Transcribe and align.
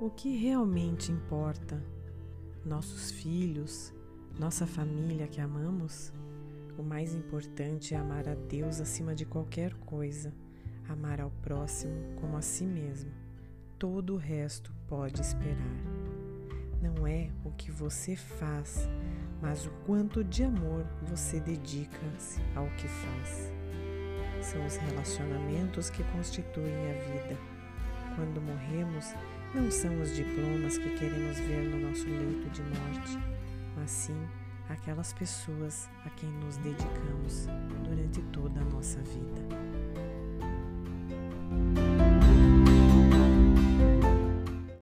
o 0.00 0.08
que 0.08 0.34
realmente 0.34 1.12
importa? 1.12 1.84
Nossos 2.64 3.10
filhos, 3.10 3.92
nossa 4.38 4.66
família 4.66 5.28
que 5.28 5.42
amamos? 5.42 6.10
O 6.78 6.82
mais 6.82 7.14
importante 7.14 7.94
é 7.94 7.98
amar 7.98 8.26
a 8.26 8.34
Deus 8.34 8.80
acima 8.80 9.14
de 9.14 9.26
qualquer 9.26 9.74
coisa, 9.74 10.32
amar 10.88 11.20
ao 11.20 11.30
próximo 11.42 11.94
como 12.18 12.38
a 12.38 12.40
si 12.40 12.64
mesmo. 12.64 13.10
Todo 13.78 14.14
o 14.14 14.16
resto 14.16 14.72
pode 14.88 15.20
esperar. 15.20 15.76
Não 16.80 17.06
é 17.06 17.30
o 17.44 17.50
que 17.50 17.70
você 17.70 18.16
faz, 18.16 18.88
mas 19.42 19.66
o 19.66 19.70
quanto 19.84 20.24
de 20.24 20.44
amor 20.44 20.86
você 21.02 21.38
dedica-se 21.40 22.40
ao 22.56 22.66
que 22.70 22.88
faz. 22.88 23.52
São 24.40 24.64
os 24.64 24.76
relacionamentos 24.76 25.90
que 25.90 26.02
constituem 26.04 26.90
a 26.90 26.94
vida. 26.94 27.59
Quando 28.20 28.42
morremos, 28.42 29.14
não 29.54 29.70
são 29.70 29.98
os 30.02 30.14
diplomas 30.14 30.76
que 30.76 30.90
queremos 30.98 31.38
ver 31.38 31.62
no 31.70 31.88
nosso 31.88 32.04
leito 32.04 32.50
de 32.50 32.62
morte, 32.62 33.18
mas 33.74 33.90
sim 33.90 34.28
aquelas 34.68 35.14
pessoas 35.14 35.88
a 36.04 36.10
quem 36.10 36.28
nos 36.28 36.58
dedicamos 36.58 37.46